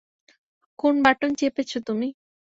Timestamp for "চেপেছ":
1.39-1.71